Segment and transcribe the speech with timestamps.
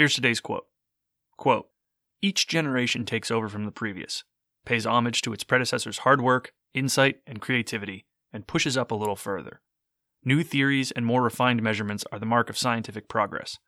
[0.00, 0.64] Here's today's quote.
[1.36, 1.68] Quote,
[2.22, 4.24] Each generation takes over from the previous,
[4.64, 9.14] pays homage to its predecessor's hard work, insight, and creativity, and pushes up a little
[9.14, 9.60] further.
[10.24, 13.58] New theories and more refined measurements are the mark of scientific progress,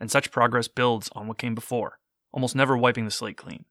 [0.00, 1.98] and such progress builds on what came before,
[2.32, 3.66] almost never wiping the slate clean.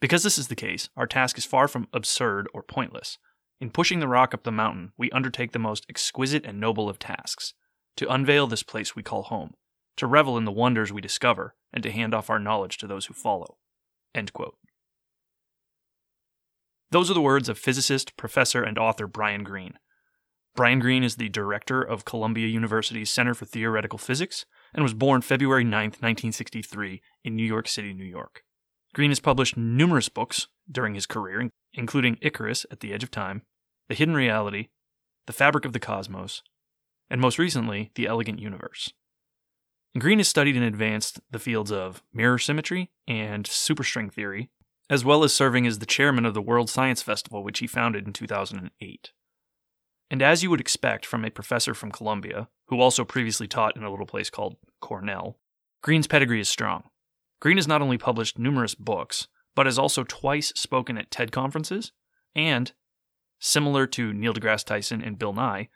[0.00, 3.18] Because this is the case, our task is far from absurd or pointless.
[3.60, 6.98] In pushing the rock up the mountain, we undertake the most exquisite and noble of
[6.98, 7.54] tasks
[7.98, 9.54] to unveil this place we call home,
[9.96, 13.06] to revel in the wonders we discover, and to hand off our knowledge to those
[13.06, 13.56] who follow.
[16.90, 19.78] Those are the words of physicist, professor, and author Brian Greene.
[20.54, 25.20] Brian Greene is the director of Columbia University's Center for Theoretical Physics and was born
[25.20, 28.42] February 9, 1963, in New York City, New York.
[28.94, 33.42] Greene has published numerous books during his career, including Icarus at the Edge of Time,
[33.88, 34.68] The Hidden Reality,
[35.26, 36.42] The Fabric of the Cosmos,
[37.10, 38.94] and most recently, The Elegant Universe.
[39.98, 44.50] Greene has studied and advanced the fields of mirror symmetry and superstring theory,
[44.90, 48.06] as well as serving as the chairman of the World Science Festival, which he founded
[48.06, 49.12] in 2008.
[50.10, 53.82] And as you would expect from a professor from Columbia, who also previously taught in
[53.82, 55.38] a little place called Cornell,
[55.82, 56.84] Greene's pedigree is strong.
[57.40, 61.92] Greene has not only published numerous books, but has also twice spoken at TED conferences,
[62.34, 62.72] and,
[63.38, 65.68] similar to Neil deGrasse Tyson and Bill Nye,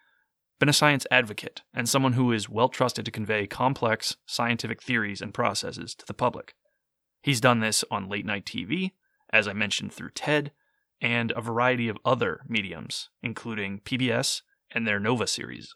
[0.60, 5.22] been a science advocate and someone who is well trusted to convey complex scientific theories
[5.22, 6.54] and processes to the public.
[7.22, 8.92] He's done this on late night TV,
[9.32, 10.52] as I mentioned through TED,
[11.00, 15.74] and a variety of other mediums, including PBS and their Nova series.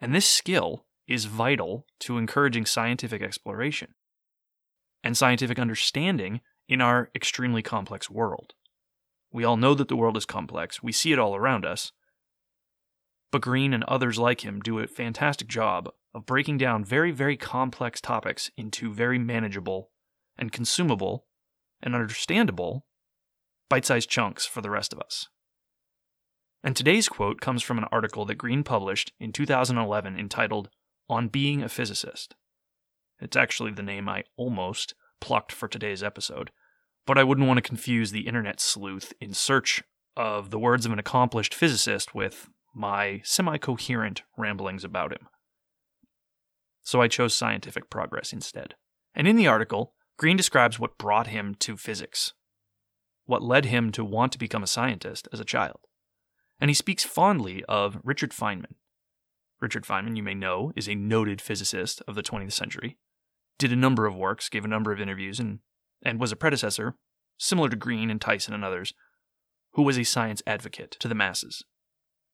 [0.00, 3.94] And this skill is vital to encouraging scientific exploration
[5.04, 8.54] and scientific understanding in our extremely complex world.
[9.30, 11.92] We all know that the world is complex, we see it all around us,
[13.30, 17.36] but Greene and others like him do a fantastic job of breaking down very, very
[17.36, 19.90] complex topics into very manageable
[20.38, 21.26] and consumable
[21.82, 22.86] and understandable
[23.68, 25.28] bite sized chunks for the rest of us.
[26.62, 30.68] And today's quote comes from an article that Greene published in 2011 entitled
[31.08, 32.34] On Being a Physicist.
[33.20, 36.50] It's actually the name I almost plucked for today's episode,
[37.06, 39.82] but I wouldn't want to confuse the internet sleuth in search
[40.16, 45.28] of the words of an accomplished physicist with my semi coherent ramblings about him.
[46.82, 48.74] So I chose scientific progress instead.
[49.14, 52.34] And in the article, Greene describes what brought him to physics,
[53.24, 55.80] what led him to want to become a scientist as a child.
[56.60, 58.74] And he speaks fondly of Richard Feynman.
[59.60, 62.98] Richard Feynman, you may know, is a noted physicist of the 20th century,
[63.58, 65.60] did a number of works, gave a number of interviews, and,
[66.02, 66.94] and was a predecessor,
[67.38, 68.92] similar to Greene and Tyson and others,
[69.72, 71.64] who was a science advocate to the masses.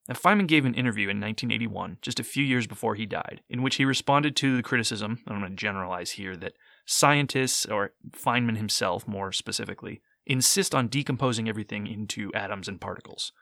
[0.08, 3.62] And Feynman gave an interview in 1981, just a few years before he died, in
[3.62, 6.54] which he responded to the criticism, I'm going to generalize here, that
[6.84, 13.32] scientists, or Feynman himself more specifically, insist on decomposing everything into atoms and particles.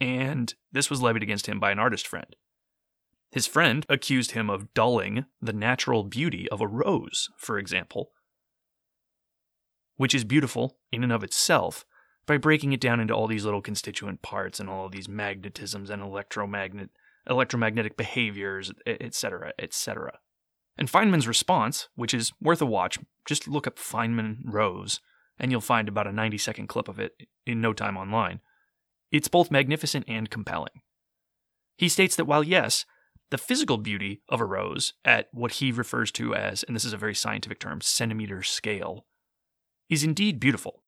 [0.00, 2.34] And this was levied against him by an artist friend.
[3.30, 8.10] His friend accused him of dulling the natural beauty of a rose, for example,
[9.96, 11.84] which is beautiful in and of itself,
[12.26, 15.90] by breaking it down into all these little constituent parts and all of these magnetisms
[15.90, 16.90] and electromagnet
[17.28, 20.18] electromagnetic behaviors, etc., etc.
[20.78, 25.00] And Feynman's response, which is worth a watch, just look up Feynman Rose,
[25.38, 27.12] and you'll find about a 90 second clip of it
[27.46, 28.40] in no time online.
[29.12, 30.82] It's both magnificent and compelling.
[31.76, 32.84] He states that while, yes,
[33.30, 36.92] the physical beauty of a rose at what he refers to as, and this is
[36.92, 39.06] a very scientific term, centimeter scale,
[39.88, 40.82] is indeed beautiful.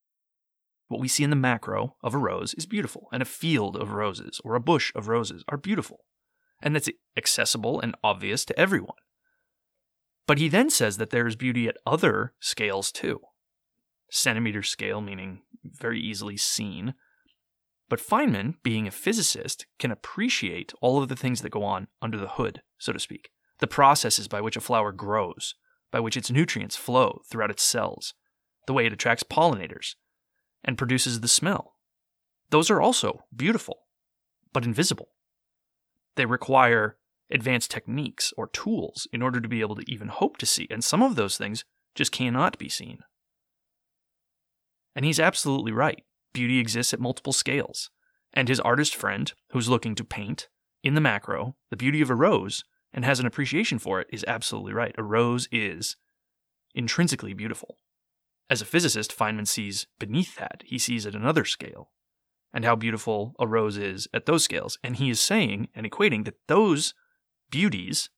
[0.93, 3.93] What we see in the macro of a rose is beautiful, and a field of
[3.93, 6.01] roses or a bush of roses are beautiful,
[6.61, 8.99] and that's accessible and obvious to everyone.
[10.27, 13.21] But he then says that there is beauty at other scales too.
[14.11, 16.93] Centimeter scale, meaning very easily seen.
[17.89, 22.19] But Feynman, being a physicist, can appreciate all of the things that go on under
[22.19, 23.31] the hood, so to speak.
[23.61, 25.55] The processes by which a flower grows,
[25.91, 28.13] by which its nutrients flow throughout its cells,
[28.67, 29.95] the way it attracts pollinators,
[30.65, 31.75] and produces the smell.
[32.51, 33.79] Those are also beautiful,
[34.53, 35.09] but invisible.
[36.17, 36.97] They require
[37.31, 40.69] advanced techniques or tools in order to be able to even hope to see.
[40.71, 41.65] And some of those things
[41.95, 42.99] just cannot be seen.
[44.95, 46.05] And he's absolutely right.
[46.33, 47.91] Beauty exists at multiple scales.
[48.35, 50.49] And his artist friend, who's looking to paint
[50.83, 54.25] in the macro the beauty of a rose and has an appreciation for it, is
[54.29, 54.95] absolutely right.
[54.99, 55.97] A rose is
[56.75, 57.77] intrinsically beautiful.
[58.53, 61.91] As a physicist, Feynman sees beneath that, he sees at another scale,
[62.53, 64.77] and how beautiful a rose is at those scales.
[64.85, 66.93] And he is saying and equating that those
[67.51, 68.11] beauties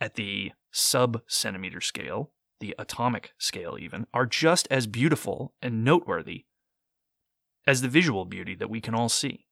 [0.00, 6.46] at the sub centimeter scale, the atomic scale even, are just as beautiful and noteworthy
[7.66, 9.44] as the visual beauty that we can all see.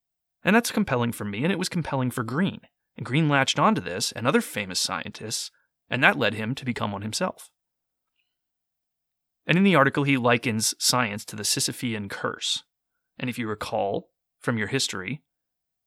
[0.43, 2.63] And that's compelling for me, and it was compelling for Greene.
[2.97, 5.51] And Greene latched onto this and other famous scientists,
[5.91, 7.51] and that led him to become one himself.
[9.47, 12.63] And in the article, he likens science to the Sisyphean curse.
[13.19, 14.11] And if you recall
[14.41, 15.23] from your history,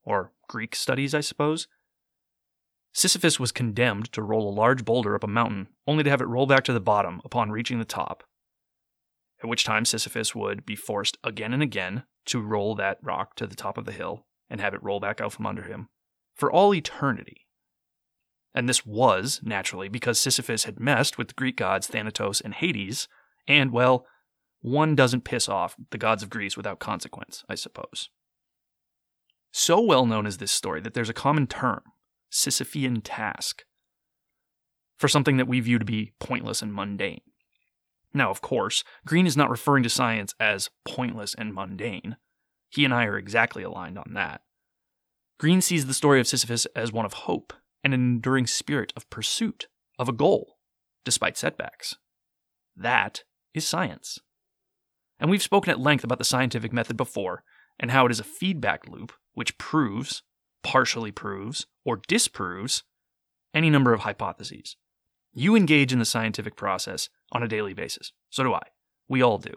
[0.03, 1.67] or Greek studies, I suppose,
[2.93, 6.27] Sisyphus was condemned to roll a large boulder up a mountain, only to have it
[6.27, 8.23] roll back to the bottom upon reaching the top.
[9.43, 13.47] At which time Sisyphus would be forced again and again to roll that rock to
[13.47, 15.89] the top of the hill and have it roll back out from under him
[16.33, 17.47] for all eternity.
[18.53, 23.09] And this was, naturally, because Sisyphus had messed with the Greek gods Thanatos and Hades,
[23.47, 24.05] and, well,
[24.61, 28.09] one doesn't piss off the gods of Greece without consequence, I suppose.
[29.51, 31.81] So well known is this story that there's a common term,
[32.31, 33.63] Sisyphean task,
[34.97, 37.21] for something that we view to be pointless and mundane.
[38.13, 42.17] Now, of course, Greene is not referring to science as pointless and mundane.
[42.69, 44.41] He and I are exactly aligned on that.
[45.37, 47.53] Greene sees the story of Sisyphus as one of hope
[47.83, 49.67] and an enduring spirit of pursuit
[49.99, 50.57] of a goal,
[51.03, 51.95] despite setbacks.
[52.75, 53.23] That
[53.55, 54.19] is science.
[55.19, 57.43] And we've spoken at length about the scientific method before
[57.79, 60.23] and how it is a feedback loop which proves,
[60.63, 62.83] partially proves, or disproves
[63.53, 64.75] any number of hypotheses.
[65.33, 68.11] You engage in the scientific process on a daily basis.
[68.29, 68.63] So do I.
[69.07, 69.53] We all do.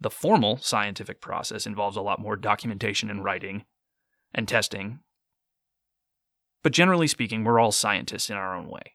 [0.00, 3.64] The formal scientific process involves a lot more documentation and writing
[4.34, 5.00] and testing.
[6.62, 8.94] But generally speaking, we're all scientists in our own way.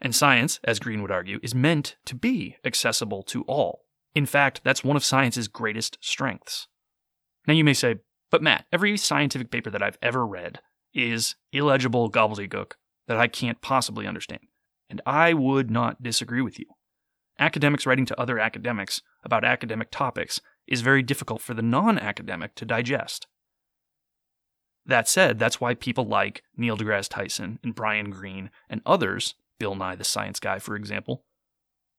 [0.00, 3.82] And science, as Greene would argue, is meant to be accessible to all.
[4.14, 6.68] In fact, that's one of science's greatest strengths.
[7.46, 7.96] Now you may say,
[8.30, 10.60] but Matt, every scientific paper that I've ever read
[10.92, 12.72] is illegible gobbledygook
[13.06, 14.40] that I can't possibly understand.
[14.88, 16.66] And I would not disagree with you.
[17.38, 22.54] Academics writing to other academics about academic topics is very difficult for the non academic
[22.56, 23.26] to digest.
[24.86, 29.74] That said, that's why people like Neil deGrasse Tyson and Brian Greene and others, Bill
[29.74, 31.24] Nye the Science Guy, for example,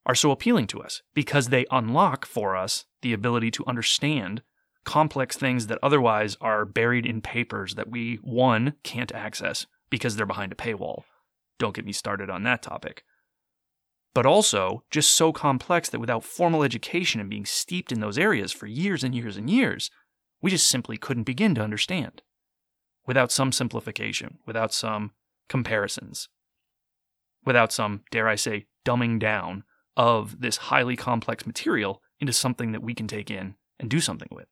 [0.06, 4.42] are so appealing to us because they unlock for us the ability to understand
[4.84, 10.24] complex things that otherwise are buried in papers that we, one, can't access because they're
[10.24, 11.02] behind a paywall.
[11.58, 13.04] Don't get me started on that topic.
[14.14, 18.52] But also, just so complex that without formal education and being steeped in those areas
[18.52, 19.90] for years and years and years,
[20.40, 22.22] we just simply couldn't begin to understand
[23.06, 25.12] without some simplification, without some
[25.48, 26.28] comparisons,
[27.48, 29.64] without some, dare I say, dumbing down
[29.96, 34.28] of this highly complex material into something that we can take in and do something
[34.30, 34.46] with.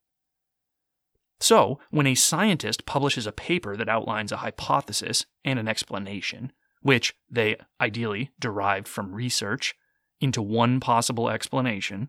[1.39, 7.15] So, when a scientist publishes a paper that outlines a hypothesis and an explanation, which
[7.31, 9.75] they ideally derived from research
[10.19, 12.09] into one possible explanation,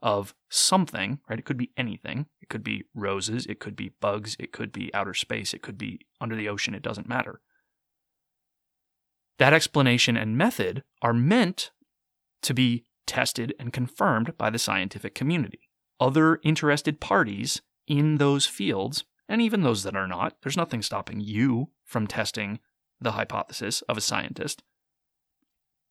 [0.00, 1.38] of something, right?
[1.38, 2.26] It could be anything.
[2.40, 5.78] It could be roses, it could be bugs, it could be outer space, it could
[5.78, 7.40] be under the ocean, it doesn't matter.
[9.38, 11.70] That explanation and method are meant
[12.42, 15.60] to be tested and confirmed by the scientific community.
[16.00, 21.20] Other interested parties in those fields, and even those that are not, there's nothing stopping
[21.20, 22.60] you from testing
[23.00, 24.62] the hypothesis of a scientist.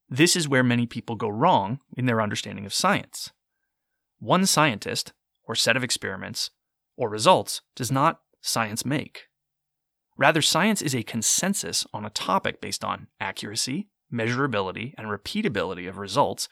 [0.09, 3.31] This is where many people go wrong in their understanding of science.
[4.19, 5.13] One scientist,
[5.45, 6.49] or set of experiments,
[6.95, 9.23] or results does not science make.
[10.17, 15.97] Rather, science is a consensus on a topic based on accuracy, measurability, and repeatability of
[15.97, 16.47] results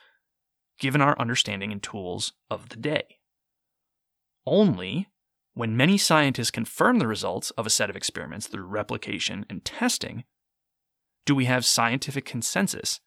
[0.80, 3.20] given our understanding and tools of the day.
[4.46, 5.08] Only
[5.54, 10.24] when many scientists confirm the results of a set of experiments through replication and testing
[11.26, 13.00] do we have scientific consensus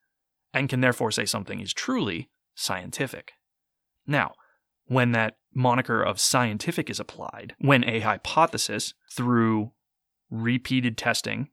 [0.53, 3.33] and can therefore say something is truly scientific.
[4.07, 4.35] Now,
[4.87, 9.73] when that moniker of scientific is applied, when a hypothesis through
[10.35, 11.49] repeated testing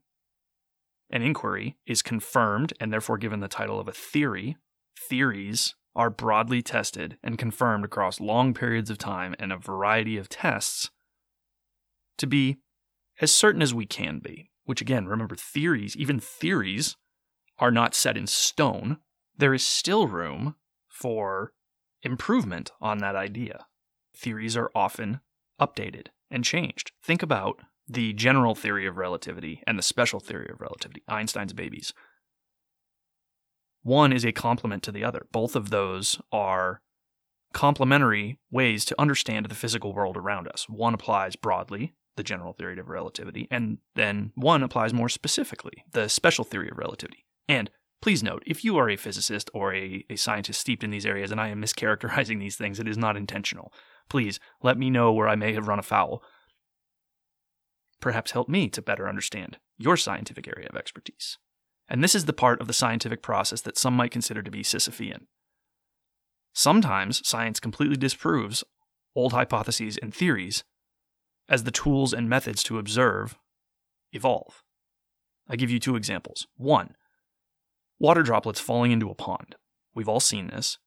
[1.08, 4.56] and inquiry is confirmed and therefore given the title of a theory,
[4.98, 10.28] theories are broadly tested and confirmed across long periods of time and a variety of
[10.28, 10.90] tests
[12.16, 12.56] to be
[13.20, 14.50] as certain as we can be.
[14.64, 16.96] which again, remember theories, even theories
[17.58, 18.98] are not set in stone,
[19.36, 20.54] there is still room
[20.88, 21.52] for
[22.02, 23.66] improvement on that idea.
[24.16, 25.20] Theories are often
[25.60, 26.92] updated and changed.
[27.02, 31.92] Think about the general theory of relativity and the special theory of relativity, Einstein's babies.
[33.82, 35.26] One is a complement to the other.
[35.32, 36.80] Both of those are
[37.52, 40.66] complementary ways to understand the physical world around us.
[40.68, 46.08] One applies broadly, the general theory of relativity, and then one applies more specifically, the
[46.08, 47.26] special theory of relativity.
[47.48, 47.70] And
[48.00, 51.30] please note, if you are a physicist or a, a scientist steeped in these areas
[51.30, 53.72] and I am mischaracterizing these things, it is not intentional.
[54.08, 56.22] Please let me know where I may have run afoul.
[58.02, 61.38] Perhaps help me to better understand your scientific area of expertise.
[61.88, 64.62] And this is the part of the scientific process that some might consider to be
[64.62, 65.26] Sisyphean.
[66.52, 68.64] Sometimes science completely disproves
[69.14, 70.64] old hypotheses and theories
[71.48, 73.38] as the tools and methods to observe
[74.12, 74.64] evolve.
[75.48, 76.46] I give you two examples.
[76.56, 76.96] One,
[78.00, 79.54] water droplets falling into a pond.
[79.94, 80.78] We've all seen this.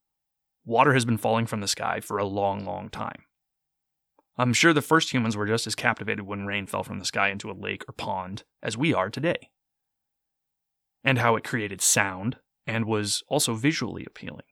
[0.66, 3.24] Water has been falling from the sky for a long, long time.
[4.38, 7.30] I'm sure the first humans were just as captivated when rain fell from the sky
[7.30, 9.50] into a lake or pond as we are today.
[11.04, 12.38] And how it created sound
[12.68, 14.46] and was also visually appealing.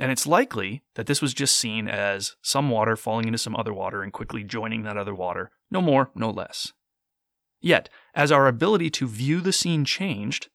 [0.00, 3.74] And it's likely that this was just seen as some water falling into some other
[3.74, 6.72] water and quickly joining that other water, no more, no less.
[7.60, 10.48] Yet, as our ability to view the scene changed,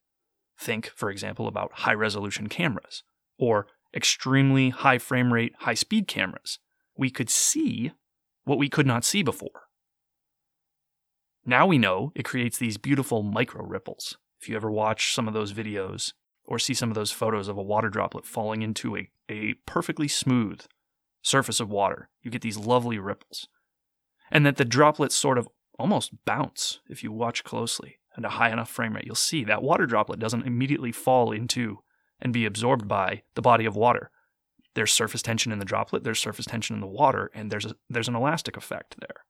[0.57, 3.03] think, for example, about high resolution cameras
[3.37, 6.59] or extremely high frame rate, high speed cameras,
[6.97, 7.91] we could see
[8.43, 9.67] what we could not see before.
[11.45, 14.17] Now we know it creates these beautiful micro ripples.
[14.41, 16.13] If you ever watch some of those videos
[16.45, 20.07] or see some of those photos of a water droplet falling into a, a perfectly
[20.07, 20.61] smooth
[21.21, 23.47] surface of water, you get these lovely ripples.
[24.31, 25.47] And that the droplets sort of
[25.77, 29.05] almost bounce if you watch closely at a high enough frame rate.
[29.05, 31.79] You'll see that water droplet doesn't immediately fall into
[32.21, 34.11] and be absorbed by the body of water.
[34.75, 37.75] There's surface tension in the droplet, there's surface tension in the water, and there's, a,
[37.89, 39.23] there's an elastic effect there.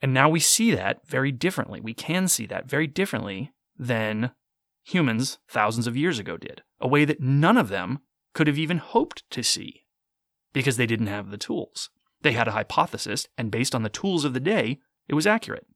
[0.00, 1.80] And now we see that very differently.
[1.80, 4.32] We can see that very differently than
[4.84, 8.00] humans thousands of years ago did, a way that none of them
[8.34, 9.84] could have even hoped to see
[10.52, 11.90] because they didn't have the tools.
[12.22, 15.66] They had a hypothesis, and based on the tools of the day, it was accurate.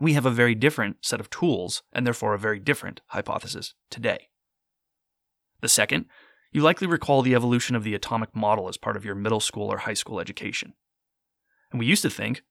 [0.00, 4.28] We have a very different set of tools, and therefore a very different hypothesis today.
[5.60, 6.06] The second,
[6.52, 9.72] you likely recall the evolution of the atomic model as part of your middle school
[9.72, 10.74] or high school education.
[11.70, 12.42] And we used to think,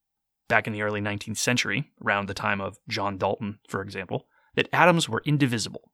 [0.47, 4.69] back in the early 19th century, around the time of John Dalton, for example, that
[4.73, 5.91] atoms were indivisible,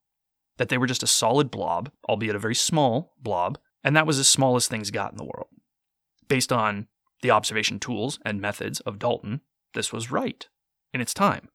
[0.57, 4.19] that they were just a solid blob, albeit a very small blob, and that was
[4.19, 5.49] as small as things got in the world.
[6.27, 6.87] Based on
[7.21, 9.41] the observation tools and methods of Dalton,
[9.73, 10.47] this was right
[10.93, 11.49] in its time.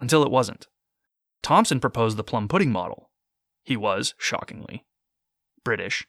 [0.00, 0.66] Until it wasn't.
[1.42, 3.10] Thomson proposed the plum pudding model.
[3.62, 4.84] He was, shockingly,
[5.64, 6.06] British,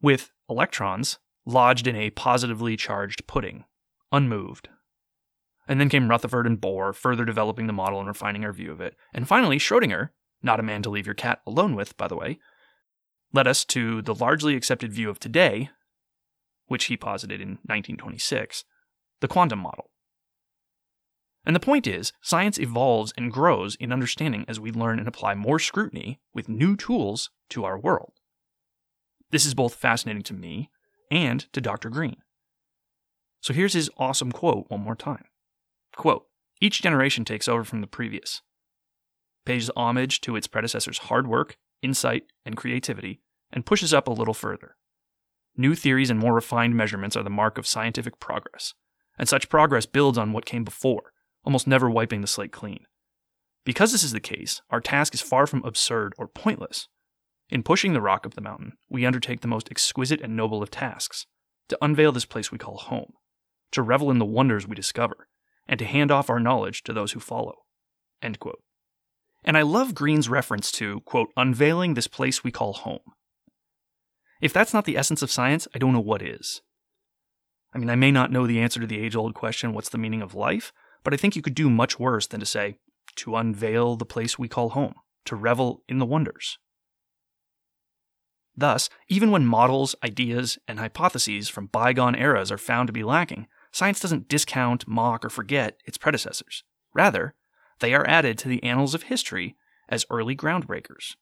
[0.00, 3.64] with electrons lodged in a positively charged pudding,
[4.12, 4.68] unmoved,
[5.68, 8.80] and then came Rutherford and Bohr, further developing the model and refining our view of
[8.80, 8.94] it.
[9.12, 10.10] And finally, Schrodinger,
[10.42, 12.38] not a man to leave your cat alone with, by the way,
[13.32, 15.70] led us to the largely accepted view of today,
[16.66, 18.64] which he posited in 1926,
[19.20, 19.90] the quantum model.
[21.44, 25.34] And the point is, science evolves and grows in understanding as we learn and apply
[25.34, 28.14] more scrutiny with new tools to our world.
[29.30, 30.70] This is both fascinating to me
[31.10, 31.90] and to Dr.
[31.90, 32.22] Greene.
[33.40, 35.24] So here's his awesome quote one more time.
[35.96, 36.26] Quote
[36.60, 38.42] Each generation takes over from the previous,
[39.44, 43.20] pays homage to its predecessor's hard work, insight, and creativity,
[43.52, 44.76] and pushes up a little further.
[45.56, 48.74] New theories and more refined measurements are the mark of scientific progress,
[49.18, 51.12] and such progress builds on what came before,
[51.44, 52.86] almost never wiping the slate clean.
[53.64, 56.88] Because this is the case, our task is far from absurd or pointless.
[57.48, 60.70] In pushing the rock up the mountain, we undertake the most exquisite and noble of
[60.70, 61.26] tasks
[61.68, 63.12] to unveil this place we call home,
[63.72, 65.28] to revel in the wonders we discover,
[65.68, 67.54] and to hand off our knowledge to those who follow.
[68.20, 68.36] And
[69.56, 73.00] I love Greene's reference to, quote, unveiling this place we call home.
[74.40, 76.62] If that's not the essence of science, I don't know what is.
[77.72, 79.98] I mean, I may not know the answer to the age old question, what's the
[79.98, 80.72] meaning of life?
[81.04, 82.78] But I think you could do much worse than to say,
[83.16, 84.94] to unveil the place we call home,
[85.26, 86.58] to revel in the wonders.
[88.56, 93.48] Thus, even when models, ideas, and hypotheses from bygone eras are found to be lacking,
[93.70, 96.64] science doesn't discount, mock, or forget its predecessors.
[96.94, 97.34] Rather,
[97.80, 99.56] they are added to the annals of history
[99.88, 101.16] as early groundbreakers.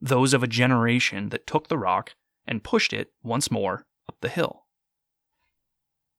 [0.00, 2.14] Those of a generation that took the rock
[2.46, 4.66] and pushed it once more up the hill.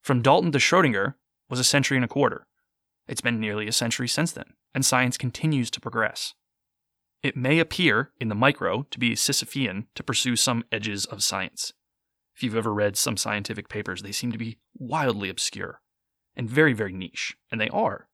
[0.01, 1.15] From Dalton to Schrodinger
[1.49, 2.47] was a century and a quarter.
[3.07, 6.33] It's been nearly a century since then, and science continues to progress.
[7.25, 11.73] It may appear in the micro to be Sisyphean to pursue some edges of science.
[12.35, 15.81] If you've ever read some scientific papers, they seem to be wildly obscure
[16.35, 18.09] and very, very niche, and they are.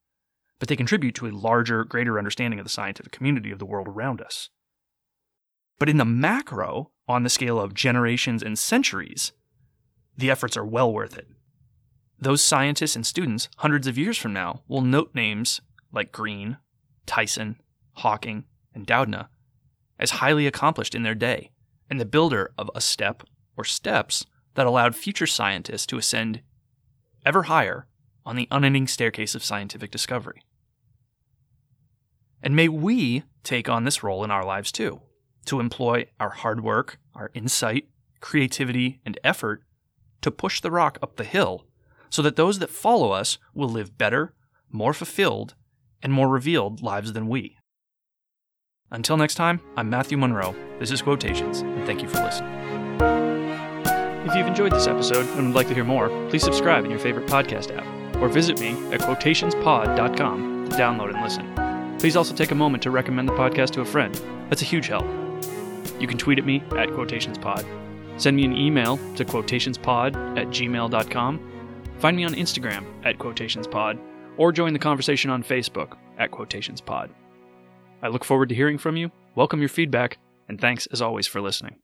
[0.60, 3.89] But they contribute to a larger, greater understanding of the scientific community of the world
[3.89, 4.50] around us.
[5.77, 9.34] But in the macro, on the scale of generations and centuries,
[10.15, 11.27] the efforts are well worth it.
[12.18, 15.60] Those scientists and students, hundreds of years from now, will note names
[15.91, 16.60] like Greene,
[17.06, 17.58] Tyson,
[17.96, 19.28] Hawking, and Doudna
[20.00, 21.51] as highly accomplished in their day,
[21.90, 23.24] and the builder of a step
[23.56, 24.25] or steps
[24.56, 26.42] that allowed future scientists to ascend
[27.25, 27.86] ever higher
[28.25, 30.42] on the unending staircase of scientific discovery.
[32.42, 35.01] And may we take on this role in our lives too,
[35.46, 37.88] to employ our hard work, our insight,
[38.20, 39.63] creativity, and effort
[40.22, 41.66] to push the rock up the hill
[42.10, 44.34] so that those that follow us will live better,
[44.70, 45.56] more fulfilled,
[46.04, 47.58] and more revealed lives than we.
[48.91, 50.53] Until next time, I'm Matthew Monroe.
[50.79, 52.51] This is Quotations, and thank you for listening.
[54.27, 57.00] If you've enjoyed this episode and would like to hear more, please subscribe in your
[57.00, 57.86] favorite podcast app
[58.17, 61.98] or visit me at quotationspod.com to download and listen.
[62.00, 64.13] Please also take a moment to recommend the podcast to a friend.
[64.50, 65.05] That's a huge help.
[66.00, 67.65] You can tweet at me at quotationspod.
[68.19, 71.51] Send me an email to quotationspod at gmail.com.
[72.00, 74.00] Find me on Instagram at quotationspod
[74.38, 77.10] or join the conversation on Facebook at quotationspod.
[78.01, 80.17] I look forward to hearing from you, welcome your feedback,
[80.48, 81.81] and thanks as always for listening.